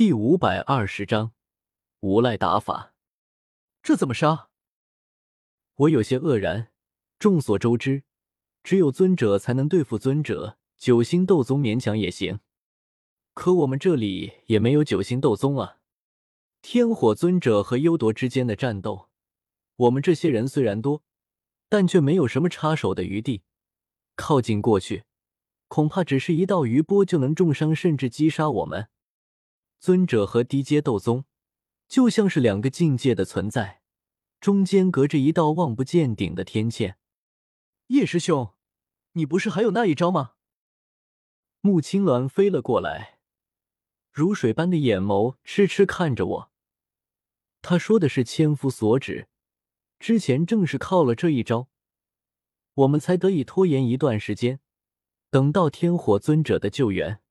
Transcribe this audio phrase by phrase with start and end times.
[0.00, 1.32] 第五百二十章
[2.00, 2.94] 无赖打法。
[3.82, 4.48] 这怎么杀？
[5.74, 6.72] 我有些愕然。
[7.18, 8.04] 众所周知，
[8.62, 12.40] 只有尊者才能对付尊者，九星斗宗勉强也行。
[13.34, 15.76] 可我们这里也没有九星斗宗啊！
[16.62, 19.10] 天火尊者和幽夺之间的战斗，
[19.76, 21.02] 我们这些人虽然多，
[21.68, 23.42] 但却没有什么插手的余地。
[24.16, 25.04] 靠近过去，
[25.68, 28.88] 恐怕只是一道余波就能重伤甚至击杀我们。
[29.80, 31.24] 尊者和低阶斗宗
[31.88, 33.80] 就像是两个境界的存在，
[34.38, 36.96] 中间隔着一道望不见顶的天堑。
[37.86, 38.52] 叶师兄，
[39.12, 40.34] 你不是还有那一招吗？
[41.62, 43.20] 穆青鸾飞了过来，
[44.12, 46.52] 如水般的眼眸痴痴看着我。
[47.62, 49.28] 他说的是千夫所指，
[49.98, 51.68] 之前正是靠了这一招，
[52.74, 54.60] 我们才得以拖延一段时间，
[55.30, 57.22] 等到天火尊者的救援。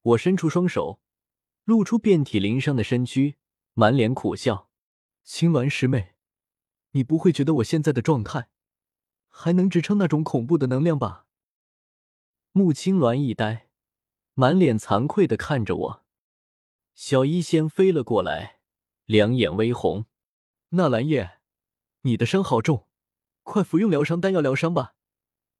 [0.00, 1.00] 我伸出双手。
[1.66, 3.34] 露出遍体鳞伤的身躯，
[3.74, 4.70] 满脸苦笑。
[5.24, 6.14] 青鸾师妹，
[6.92, 8.50] 你不会觉得我现在的状态
[9.26, 11.26] 还能支撑那种恐怖的能量吧？
[12.52, 13.68] 穆青鸾一呆，
[14.34, 16.04] 满脸惭愧的看着我。
[16.94, 18.60] 小医仙飞了过来，
[19.04, 20.06] 两眼微红。
[20.68, 21.40] 纳兰叶，
[22.02, 22.86] 你的伤好重，
[23.42, 24.94] 快服用疗伤丹药疗伤吧。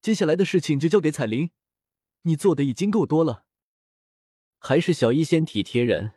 [0.00, 1.50] 接下来的事情就交给彩铃，
[2.22, 3.44] 你做的已经够多了。
[4.62, 6.12] 还是小医仙体贴人，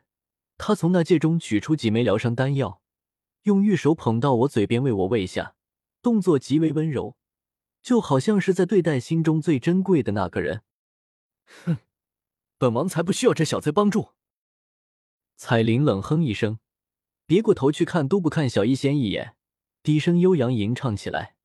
[0.58, 2.82] 他从那戒中取出几枚疗伤丹药，
[3.44, 5.56] 用玉手捧到我嘴边为我喂下，
[6.02, 7.16] 动作极为温柔，
[7.82, 10.64] 就好像是在对待心中最珍贵的那个人。
[11.46, 11.78] 哼，
[12.58, 14.10] 本王才不需要这小子帮助。
[15.38, 16.60] 彩铃冷哼一声，
[17.26, 19.38] 别过头去看都不看小医仙一眼，
[19.82, 21.38] 低声悠扬吟唱起来：“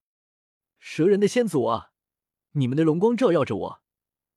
[0.80, 1.92] 蛇人的先祖啊，
[2.52, 3.82] 你们的荣光照耀着我，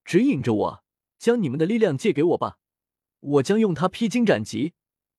[0.05, 0.80] 指引着我。”
[1.21, 2.57] 将你们的力量借给我吧，
[3.19, 4.73] 我将用它披荆斩棘，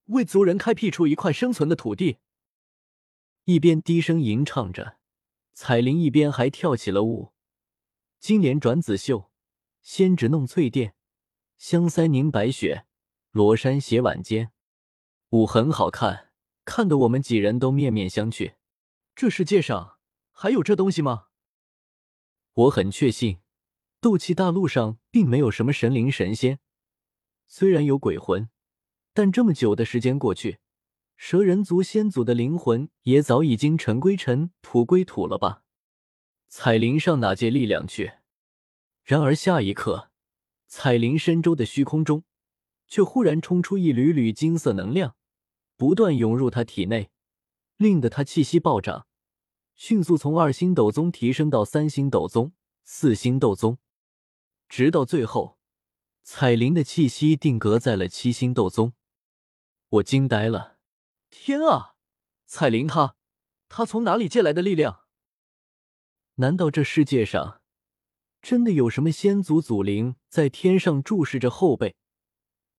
[0.07, 2.17] 为族人开辟出一块生存的土地。
[3.45, 4.97] 一边低声吟唱着，
[5.53, 7.31] 彩铃一边还跳起了舞。
[8.19, 9.31] 金莲转紫袖，
[9.81, 10.93] 仙指弄翠电，
[11.57, 12.85] 香腮凝白雪，
[13.31, 14.51] 罗衫斜晚间。
[15.29, 16.31] 舞很好看，
[16.65, 18.55] 看得我们几人都面面相觑。
[19.15, 19.99] 这世界上
[20.33, 21.27] 还有这东西吗？
[22.51, 23.42] 我很确信。
[24.03, 26.59] 斗气大陆上并没有什么神灵神仙，
[27.47, 28.49] 虽然有鬼魂，
[29.13, 30.59] 但这么久的时间过去，
[31.15, 35.63] 蛇人族先祖的灵魂也早已经尘归尘，土归土了吧？
[36.49, 38.15] 彩铃上哪借力量去？
[39.05, 40.11] 然而下一刻，
[40.67, 42.25] 彩铃身周的虚空中，
[42.89, 45.15] 却忽然冲出一缕缕金色能量，
[45.77, 47.09] 不断涌入他体内，
[47.77, 49.07] 令得他气息暴涨，
[49.75, 52.51] 迅速从二星斗宗提升到三星斗宗、
[52.83, 53.77] 四星斗宗。
[54.75, 55.59] 直到最后，
[56.23, 58.93] 彩铃的气息定格在了七星斗宗，
[59.89, 60.79] 我惊呆了。
[61.29, 61.93] 天啊，
[62.47, 63.15] 彩铃她，
[63.69, 65.01] 她从哪里借来的力量？
[66.37, 67.61] 难道这世界上
[68.41, 71.95] 真的有什么先祖祖灵在天上注视着后辈，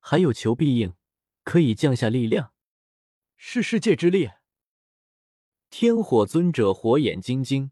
[0.01, 0.95] 还有求必应，
[1.45, 2.53] 可以降下力量？
[3.37, 4.31] 是世界之力。
[5.71, 7.71] 天火尊者火眼金睛，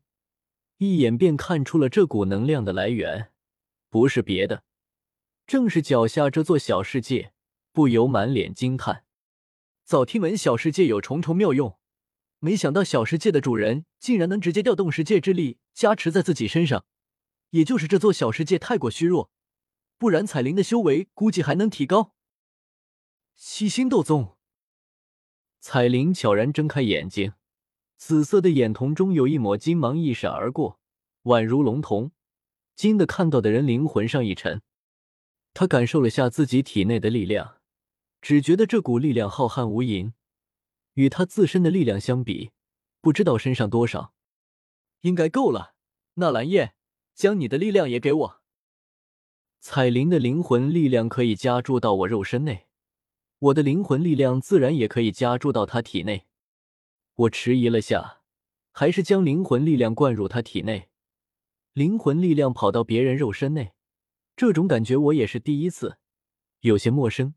[0.76, 3.31] 一眼便看出了这股能量的来源。
[3.92, 4.64] 不是别的，
[5.46, 7.34] 正是脚下这座小世界，
[7.72, 9.04] 不由满脸惊叹。
[9.84, 11.78] 早听闻小世界有重重妙用，
[12.38, 16.86] 没想到小世界的主人竟然能直接调动世界之力加持在自己身上。
[17.50, 19.30] 也就是这座小世界太过虚弱，
[19.98, 22.14] 不然彩铃的修为估计还能提高。
[23.36, 24.38] 七星斗宗，
[25.60, 27.34] 彩铃悄然睁开眼睛，
[27.98, 30.80] 紫色的眼瞳中有一抹金芒一闪而过，
[31.24, 32.10] 宛如龙瞳。
[32.74, 34.62] 惊的看到的人灵魂上一沉，
[35.54, 37.58] 他感受了下自己体内的力量，
[38.20, 40.12] 只觉得这股力量浩瀚无垠，
[40.94, 42.50] 与他自身的力量相比，
[43.00, 44.14] 不知道身上多少，
[45.02, 45.74] 应该够了。
[46.14, 46.74] 纳兰叶，
[47.14, 48.42] 将你的力量也给我。
[49.60, 52.66] 彩铃的灵魂力量可以加注到我肉身内，
[53.38, 56.26] 我的灵魂力量自然也可以加注到他体内。
[57.14, 58.22] 我迟疑了下，
[58.72, 60.88] 还是将灵魂力量灌入他体内。
[61.72, 63.72] 灵魂力量跑到别人肉身内，
[64.36, 65.96] 这种感觉我也是第一次，
[66.60, 67.34] 有些陌生，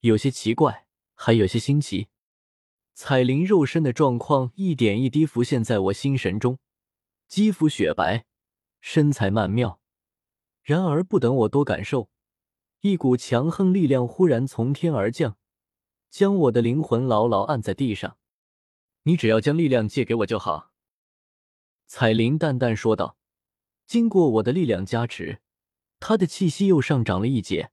[0.00, 2.08] 有些奇怪，还有些新奇。
[2.94, 6.58] 彩铃肉身的状况一点一滴浮现在我心神中，
[7.28, 8.24] 肌肤雪白，
[8.80, 9.78] 身材曼妙。
[10.62, 12.08] 然而不等我多感受，
[12.80, 15.36] 一股强横力量忽然从天而降，
[16.08, 18.16] 将我的灵魂牢牢按在地上。
[19.02, 20.72] 你只要将力量借给我就好。”
[21.86, 23.18] 彩铃淡淡说道。
[23.86, 25.40] 经过我的力量加持，
[26.00, 27.70] 他的气息又上涨了一截。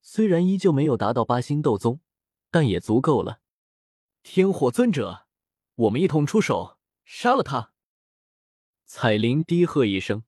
[0.00, 2.00] 虽然依旧没有达到八星斗宗，
[2.50, 3.40] 但也足够了。
[4.22, 5.26] 天火尊者，
[5.74, 7.72] 我们一同出手，杀了他！
[8.86, 10.24] 彩铃低喝一声，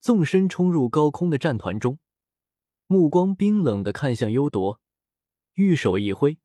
[0.00, 1.98] 纵身冲入高空的战团中，
[2.86, 4.80] 目光冰冷的看向幽夺，
[5.54, 6.38] 玉手一挥，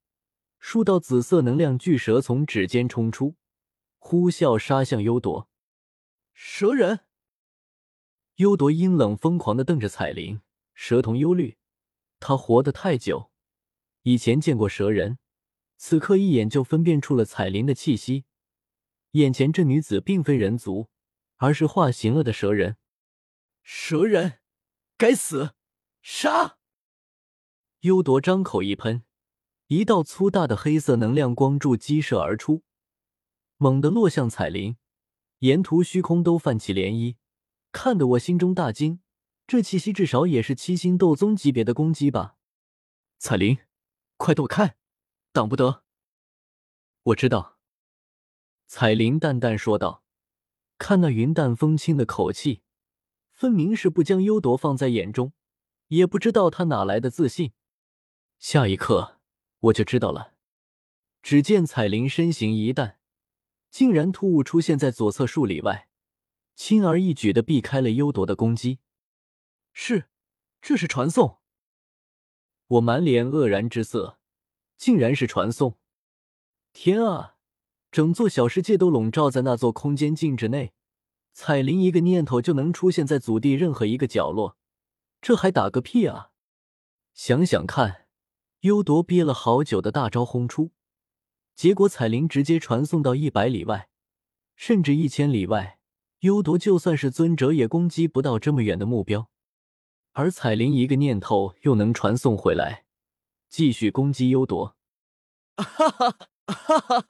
[0.60, 3.36] 数道紫色能量巨蛇从指尖冲出，
[3.98, 5.50] 呼啸杀向幽夺。
[6.34, 7.00] 蛇人！
[8.36, 10.42] 幽夺阴冷疯狂的瞪着彩铃，
[10.74, 11.58] 蛇瞳幽绿。
[12.20, 13.32] 他活得太久，
[14.04, 15.18] 以前见过蛇人，
[15.78, 18.26] 此刻一眼就分辨出了彩铃的气息。
[19.12, 20.90] 眼前这女子并非人族，
[21.38, 22.78] 而是化形了的蛇人。
[23.64, 24.40] 蛇人，
[24.98, 25.56] 该死！
[26.02, 26.58] 杀！
[27.82, 29.04] 幽夺张口一喷，
[29.68, 32.64] 一道粗大的黑色能量光柱激射而出，
[33.58, 34.78] 猛地落向彩铃，
[35.40, 37.18] 沿途虚空都泛起涟漪，
[37.72, 39.00] 看得我心中大惊。
[39.48, 42.38] 这气息至少也是七星斗宗级别的攻击吧？
[43.18, 43.58] 彩铃，
[44.16, 44.78] 快躲开，
[45.34, 45.84] 挡不得！
[47.04, 47.58] 我知道。
[48.66, 50.06] 彩铃淡淡说道，
[50.78, 52.62] 看那云淡风轻的口气，
[53.34, 55.34] 分明是不将幽夺放在眼中，
[55.88, 57.52] 也不知道他哪来的自信。
[58.40, 59.20] 下一刻，
[59.60, 60.36] 我就知道了。
[61.22, 63.00] 只见彩铃身形一淡，
[63.70, 65.90] 竟然突兀出现在左侧数里外，
[66.64, 68.78] 轻而易举的避开了幽夺的攻击。
[69.74, 70.06] 是，
[70.62, 71.40] 这是传送。
[72.68, 74.20] 我满脸愕然之色，
[74.78, 75.80] 竟然是传送！
[76.72, 77.38] 天啊，
[77.92, 80.74] 整座小世界都笼罩在那座空间禁止内，
[81.34, 84.56] 彩铃一个念头就能出现在祖地任何一个角落，
[85.20, 86.30] 这还打个屁啊！
[87.16, 88.08] 想想看，
[88.60, 90.70] 幽夺憋了好久的大招轰出，
[91.56, 93.90] 结果彩铃直接传送到一百里外，
[94.56, 95.80] 甚至一千里外，
[96.22, 99.30] 幽夺就算是尊者也攻击不到这么远的目标。
[100.14, 102.86] 而彩铃一个念头又能传送回来，
[103.48, 104.76] 继续攻击幽夺。
[105.58, 106.12] 哈哈
[106.48, 107.08] 哈哈！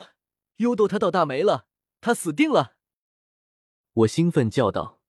[0.57, 1.67] 幽夺他倒大霉了，
[1.99, 2.75] 他死定了！
[3.93, 5.01] 我兴奋叫道：“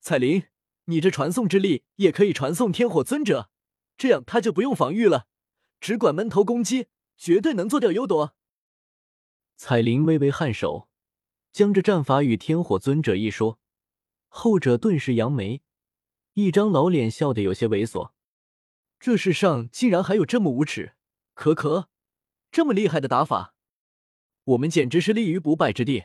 [0.00, 0.44] 彩铃，
[0.84, 3.50] 你这传送之力也可以传送天火尊者，
[3.98, 5.26] 这样他就不用防御了，
[5.80, 8.34] 只管闷头攻击，绝对能做掉幽夺。”
[9.56, 10.88] 彩铃微微颔首，
[11.52, 13.58] 将这战法与天火尊者一说，
[14.28, 15.62] 后者顿时扬眉。
[16.32, 18.12] 一张老脸笑得有些猥琐，
[18.98, 20.94] 这世上竟然还有这么无耻、
[21.34, 21.90] 可可、
[22.50, 23.54] 这么厉害的打法，
[24.44, 26.04] 我们简直是立于不败之地。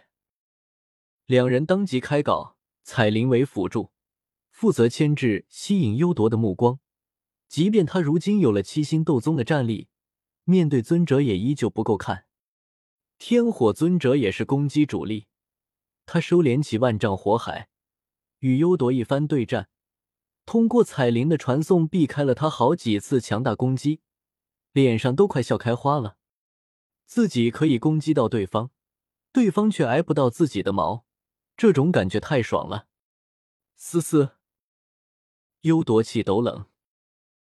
[1.25, 3.91] 两人当即开搞，彩铃为辅助，
[4.51, 6.81] 负责牵制、吸引幽夺的目光。
[7.47, 9.87] 即便他如今有了七星斗宗的战力，
[10.43, 12.25] 面对尊者也依旧不够看。
[13.17, 15.27] 天火尊者也是攻击主力，
[16.07, 17.69] 他收敛起万丈火海，
[18.39, 19.69] 与幽夺一番对战。
[20.45, 23.99] 通过彩铃的传送，避开了他好几次强大攻击，
[24.71, 26.17] 脸上都快笑开花了。
[27.05, 28.71] 自己可以攻击到对方，
[29.33, 31.05] 对方却挨不到自己的毛，
[31.57, 32.87] 这种感觉太爽了。
[33.75, 34.37] 思思，
[35.61, 36.67] 幽夺气都冷。